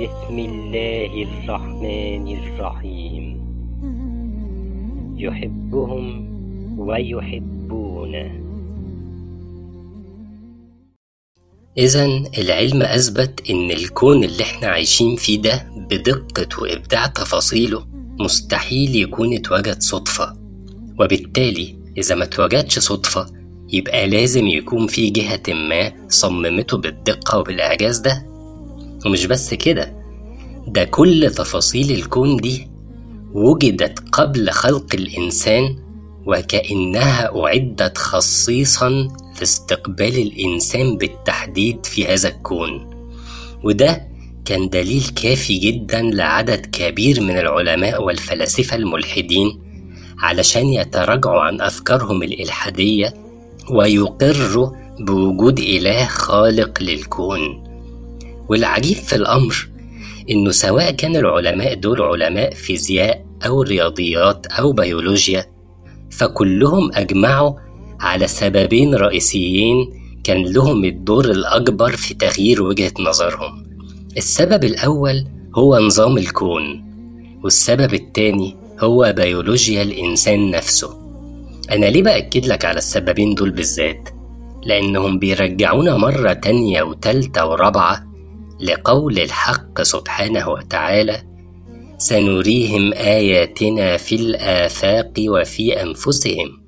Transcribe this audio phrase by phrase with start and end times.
[0.00, 3.24] بسم الله الرحمن الرحيم.
[5.16, 6.06] يحبهم
[6.78, 8.30] ويحبونه.
[11.78, 12.04] إذا
[12.38, 17.86] العلم أثبت إن الكون اللي إحنا عايشين فيه ده بدقة وإبداع تفاصيله
[18.20, 20.36] مستحيل يكون اتوجد صدفة.
[21.00, 23.26] وبالتالي إذا ما اتوجدش صدفة
[23.72, 28.29] يبقى لازم يكون في جهة ما صممته بالدقة وبالإعجاز ده
[29.06, 30.00] ومش بس كده
[30.66, 32.68] ده كل تفاصيل الكون دي
[33.32, 35.76] وجدت قبل خلق الإنسان
[36.26, 39.08] وكأنها أعدت خصيصا
[39.40, 42.90] لاستقبال الإنسان بالتحديد في هذا الكون.
[43.64, 44.08] وده
[44.44, 49.60] كان دليل كافي جدا لعدد كبير من العلماء والفلاسفة الملحدين
[50.18, 53.14] علشان يتراجعوا عن أفكارهم الإلحادية
[53.70, 54.70] ويقروا
[55.00, 57.69] بوجود إله خالق للكون.
[58.50, 59.68] والعجيب في الأمر
[60.30, 65.46] إنه سواء كان العلماء دول علماء فيزياء أو رياضيات أو بيولوجيا
[66.10, 67.52] فكلهم أجمعوا
[68.00, 69.76] على سببين رئيسيين
[70.24, 73.66] كان لهم الدور الأكبر في تغيير وجهة نظرهم
[74.16, 76.84] السبب الأول هو نظام الكون
[77.44, 81.00] والسبب التاني هو بيولوجيا الإنسان نفسه
[81.70, 84.08] أنا ليه بأكد لك على السببين دول بالذات؟
[84.62, 88.09] لأنهم بيرجعونا مرة تانية وتالتة ورابعة
[88.60, 91.22] لقول الحق سبحانه وتعالى
[91.98, 96.62] سنريهم آياتنا في الآفاق وفي أنفسهم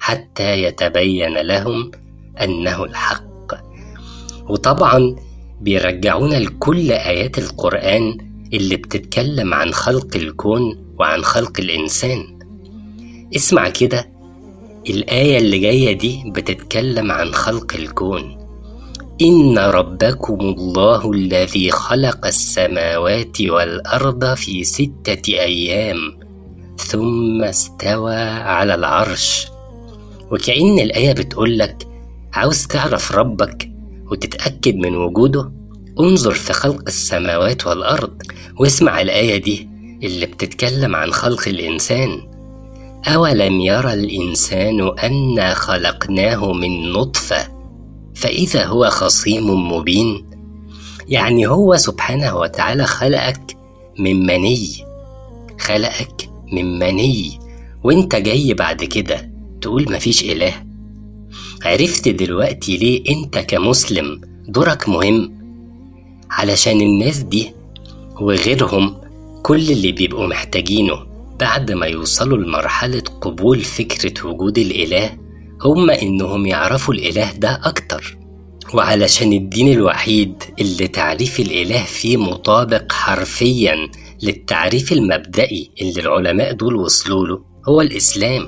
[0.00, 1.90] حتى يتبين لهم
[2.40, 3.22] أنه الحق.
[4.48, 5.16] وطبعا
[5.60, 8.18] بيرجعونا لكل آيات القرآن
[8.52, 12.38] اللي بتتكلم عن خلق الكون وعن خلق الإنسان.
[13.36, 14.10] اسمع كده
[14.90, 18.41] الآية اللي جاية دي بتتكلم عن خلق الكون.
[19.22, 25.96] إن ربكم الله الذي خلق السماوات والأرض في ستة أيام
[26.78, 29.46] ثم استوى على العرش.
[30.30, 31.76] وكأن الآية بتقولك
[32.32, 33.70] عاوز تعرف ربك
[34.10, 35.52] وتتأكد من وجوده
[36.00, 38.22] انظر في خلق السماوات والأرض
[38.60, 39.68] واسمع الآية دي
[40.02, 42.20] اللي بتتكلم عن خلق الإنسان.
[43.06, 47.51] أولم يرى الإنسان أنا خلقناه من نطفة؟
[48.14, 50.26] فإذا هو خصيم مبين.
[51.08, 53.56] يعني هو سبحانه وتعالى خلقك
[53.98, 54.68] من مني.
[55.60, 57.38] خلقك من مني.
[57.84, 59.30] وانت جاي بعد كده
[59.60, 60.54] تقول مفيش إله.
[61.64, 65.38] عرفت دلوقتي ليه انت كمسلم دورك مهم؟
[66.30, 67.52] علشان الناس دي
[68.20, 68.96] وغيرهم
[69.42, 71.06] كل اللي بيبقوا محتاجينه
[71.40, 75.18] بعد ما يوصلوا لمرحلة قبول فكرة وجود الإله.
[75.64, 78.16] هم إنهم يعرفوا الإله ده أكتر.
[78.74, 83.76] وعلشان الدين الوحيد اللي تعريف الإله فيه مطابق حرفيا
[84.22, 88.46] للتعريف المبدئي اللي العلماء دول وصلوا له هو الإسلام.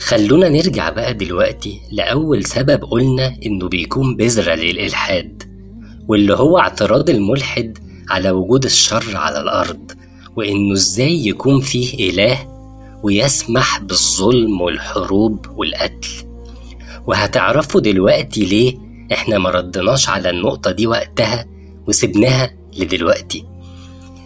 [0.00, 5.42] خلونا نرجع بقى دلوقتي لأول سبب قلنا إنه بيكون بذرة للإلحاد
[6.08, 7.78] واللي هو اعتراض الملحد
[8.10, 9.92] على وجود الشر على الأرض
[10.36, 12.38] وإنه إزاي يكون فيه إله
[13.02, 16.08] ويسمح بالظلم والحروب والقتل.
[17.10, 18.78] وهتعرفوا دلوقتي ليه
[19.12, 21.46] إحنا ما ردناش على النقطة دي وقتها
[21.88, 23.44] وسبناها لدلوقتي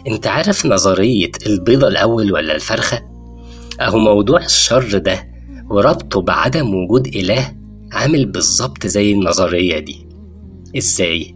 [0.07, 3.01] أنت عارف نظرية البيضة الأول ولا الفرخة؟
[3.81, 5.27] أهو موضوع الشر ده
[5.69, 7.55] وربطه بعدم وجود إله
[7.91, 10.07] عامل بالظبط زي النظرية دي
[10.77, 11.35] إزاي؟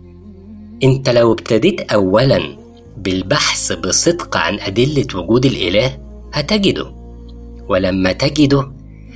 [0.84, 2.58] أنت لو ابتديت أولا
[2.98, 5.98] بالبحث بصدق عن أدلة وجود الإله
[6.34, 6.92] هتجده
[7.70, 8.72] ولما تجده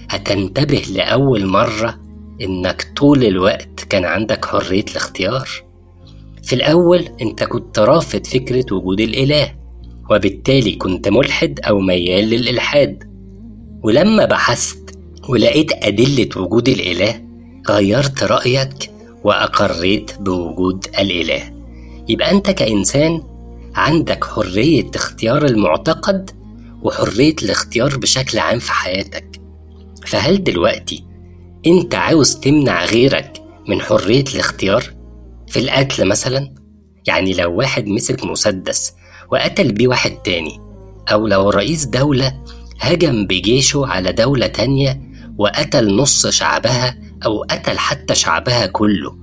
[0.09, 2.02] هتنتبه لأول مرة
[2.41, 5.49] إنك طول الوقت كان عندك حرية الاختيار.
[6.43, 9.55] في الأول أنت كنت رافض فكرة وجود الإله
[10.11, 13.03] وبالتالي كنت ملحد أو ميال للإلحاد.
[13.83, 14.97] ولما بحثت
[15.29, 17.21] ولقيت أدلة وجود الإله
[17.69, 18.91] غيرت رأيك
[19.23, 21.53] وأقريت بوجود الإله.
[22.09, 23.23] يبقى أنت كإنسان
[23.75, 26.31] عندك حرية اختيار المعتقد
[26.81, 29.41] وحرية الاختيار بشكل عام في حياتك.
[30.07, 31.03] فهل دلوقتي
[31.67, 34.83] انت عاوز تمنع غيرك من حرية الاختيار
[35.47, 36.53] في القتل مثلا
[37.07, 38.93] يعني لو واحد مسك مسدس
[39.31, 40.59] وقتل بيه واحد تاني
[41.11, 42.43] أو لو رئيس دولة
[42.79, 45.01] هجم بجيشه على دولة تانية
[45.37, 49.17] وقتل نص شعبها أو قتل حتى شعبها كله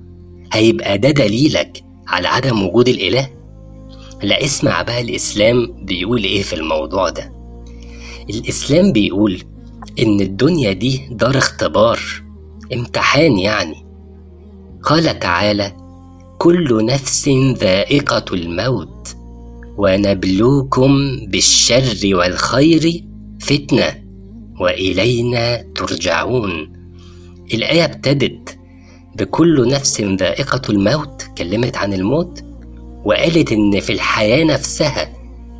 [0.53, 3.29] هيبقى ده دليلك على عدم وجود الإله؟
[4.23, 7.31] لا اسمع بقى الإسلام بيقول إيه في الموضوع ده
[8.29, 9.41] الإسلام بيقول
[9.99, 11.99] إن الدنيا دي دار اختبار
[12.73, 13.85] امتحان يعني.
[14.83, 15.73] قال تعالى
[16.37, 19.15] كل نفس ذائقة الموت
[19.77, 20.91] ونبلوكم
[21.27, 23.03] بالشر والخير
[23.39, 24.03] فتنة
[24.59, 26.73] وإلينا ترجعون.
[27.53, 28.57] الآية ابتدت
[29.15, 32.43] بكل نفس ذائقة الموت كلمت عن الموت
[33.05, 35.13] وقالت إن في الحياة نفسها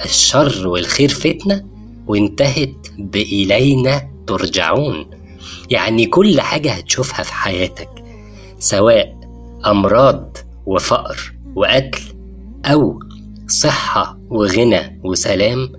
[0.06, 1.66] الشر والخير فتنة
[2.08, 5.06] وانتهت بإلينا ترجعون.
[5.70, 7.90] يعني كل حاجة هتشوفها في حياتك
[8.60, 9.16] سواء
[9.66, 12.02] أمراض وفقر وأكل
[12.66, 13.00] أو
[13.48, 15.70] صحة وغنى وسلام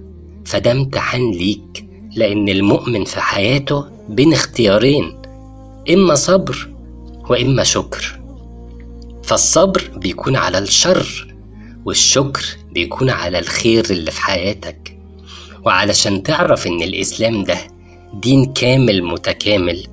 [0.45, 1.87] فده امتحان ليك
[2.17, 5.23] لأن المؤمن في حياته بين اختيارين
[5.91, 6.69] إما صبر
[7.31, 8.21] وإما شكر.
[9.23, 11.35] فالصبر بيكون على الشر
[11.85, 14.99] والشكر بيكون على الخير اللي في حياتك.
[15.67, 17.57] وعلشان تعرف إن الإسلام ده
[18.15, 19.87] دين كامل متكامل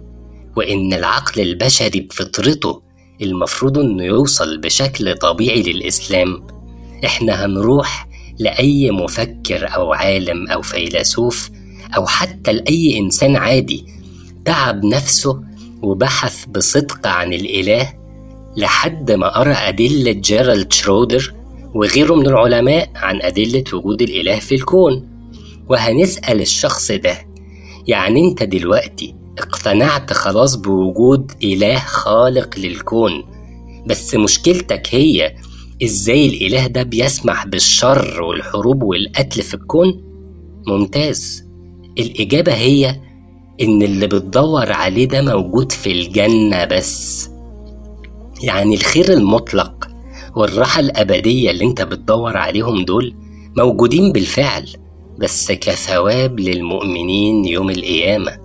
[0.56, 2.81] وإن العقل البشري بفطرته
[3.21, 6.48] المفروض إنه يوصل بشكل طبيعي للإسلام.
[7.06, 8.07] إحنا هنروح
[8.39, 11.50] لأي مفكر أو عالم أو فيلسوف
[11.98, 13.86] أو حتى لأي إنسان عادي
[14.45, 15.42] تعب نفسه
[15.81, 17.94] وبحث بصدق عن الإله
[18.57, 21.33] لحد ما قرأ أدلة جيرالد شرودر
[21.74, 25.10] وغيره من العلماء عن أدلة وجود الإله في الكون.
[25.69, 27.29] وهنسأل الشخص ده
[27.89, 33.24] يعني أنت دلوقتي اقتنعت خلاص بوجود إله خالق للكون
[33.88, 35.36] بس مشكلتك هي
[35.83, 40.03] إزاي الإله ده بيسمح بالشر والحروب والقتل في الكون؟
[40.68, 41.44] ممتاز.
[42.00, 43.01] الإجابة هي
[43.62, 47.30] إن اللي بتدور عليه ده موجود في الجنة بس.
[48.44, 49.88] يعني الخير المطلق
[50.36, 53.15] والراحة الأبدية اللي أنت بتدور عليهم دول
[53.57, 54.69] موجودين بالفعل.
[55.19, 58.38] بس كثواب للمؤمنين يوم القيامة.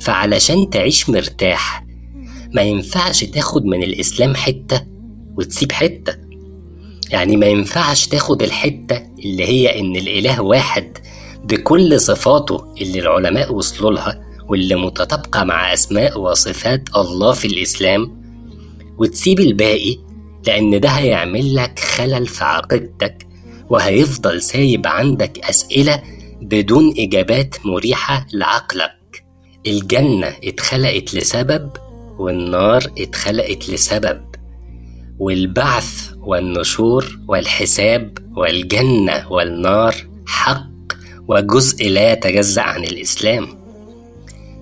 [0.00, 1.84] فعلشان تعيش مرتاح
[2.54, 4.86] ما ينفعش تاخد من الإسلام حتة
[5.38, 6.14] وتسيب حتة.
[7.10, 10.98] يعني ما ينفعش تاخد الحتة اللي هي إن الإله واحد
[11.44, 18.22] بكل صفاته اللي العلماء وصلوا لها واللي متطابقة مع أسماء وصفات الله في الإسلام
[18.98, 19.96] وتسيب الباقي
[20.46, 23.26] لأن ده هيعمل لك خلل في عقيدتك
[23.70, 26.02] وهيفضل سايب عندك أسئلة
[26.42, 29.24] بدون إجابات مريحة لعقلك.
[29.66, 31.70] الجنة اتخلقت لسبب
[32.18, 34.20] والنار اتخلقت لسبب.
[35.18, 39.94] والبعث والنشور والحساب والجنة والنار
[40.26, 40.68] حق
[41.28, 43.48] وجزء لا يتجزأ عن الإسلام.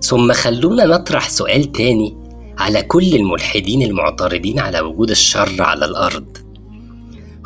[0.02, 2.16] ثم خلونا نطرح سؤال تاني
[2.58, 6.45] على كل الملحدين المعترضين على وجود الشر على الأرض.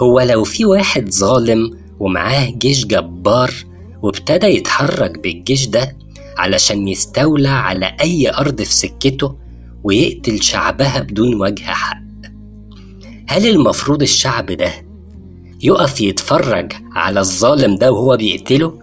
[0.03, 1.71] هو لو في واحد ظالم
[2.01, 3.55] ومعاه جيش جبار
[4.03, 5.97] وابتدى يتحرك بالجيش ده
[6.39, 9.37] علشان يستولى على أي أرض في سكته
[9.85, 12.01] ويقتل شعبها بدون وجه حق
[13.29, 14.73] هل المفروض الشعب ده
[15.63, 18.79] يقف يتفرج على الظالم ده وهو بيقتله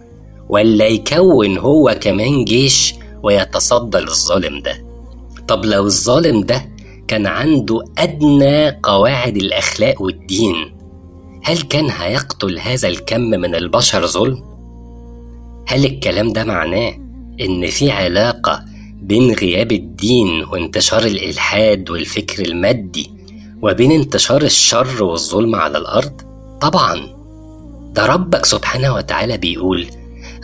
[0.48, 4.84] ولا يكون هو كمان جيش ويتصدى للظالم ده؟
[5.48, 6.68] طب لو الظالم ده
[7.08, 10.77] كان عنده أدنى قواعد الأخلاق والدين
[11.42, 14.44] هل كان هيقتل هذا الكم من البشر ظلم؟
[15.66, 16.94] هل الكلام ده معناه
[17.40, 18.64] إن في علاقة
[19.02, 23.10] بين غياب الدين وانتشار الإلحاد والفكر المادي
[23.62, 26.20] وبين انتشار الشر والظلم على الأرض؟
[26.60, 27.18] طبعا
[27.92, 29.86] ده ربك سبحانه وتعالى بيقول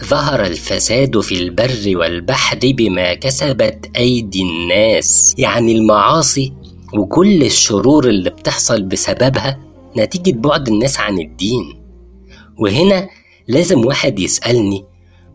[0.05, 6.53] ظهر الفساد في البر والبحر بما كسبت أيدي الناس يعني المعاصي
[6.95, 9.59] وكل الشرور اللي بتحصل بسببها
[9.99, 11.81] نتيجة بعد الناس عن الدين.
[12.59, 13.09] وهنا
[13.49, 14.85] لازم واحد يسألني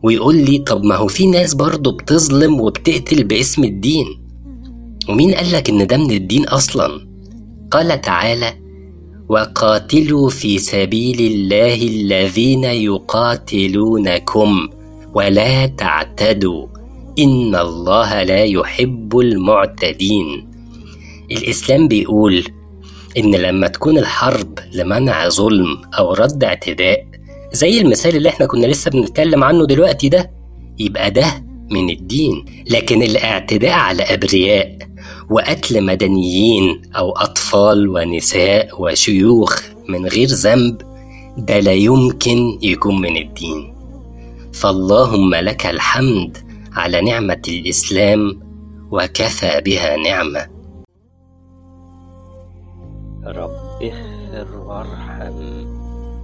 [0.04, 4.06] ويقول لي طب ما هو في ناس برضه بتظلم وبتقتل باسم الدين.
[5.10, 7.08] ومين قالك إن ده من الدين أصلا؟
[7.72, 8.54] قال تعالى
[9.30, 14.70] وقاتلوا في سبيل الله الذين يقاتلونكم
[15.14, 16.68] ولا تعتدوا.
[17.20, 20.48] إن الله لا يحب المعتدين.
[21.32, 22.44] الإسلام بيقول
[23.18, 27.06] إن لما تكون الحرب لمنع ظلم أو رد اعتداء
[27.52, 30.32] زي المثال اللي إحنا كنا لسه بنتكلم عنه دلوقتي ده
[30.80, 32.46] يبقى ده من الدين.
[32.70, 34.78] لكن الاعتداء على أبرياء
[35.30, 40.82] وقتل مدنيين أو أطفال ونساء وشيوخ من غير ذنب
[41.38, 43.74] ده لا يمكن يكون من الدين.
[44.54, 46.38] فاللهم لك الحمد
[46.74, 48.40] على نعمة الإسلام
[48.92, 50.59] وكفى بها نعمة.
[53.26, 55.40] رب اغفر وارحم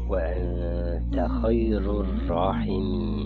[0.10, 3.25] وأنت خير الراحمين.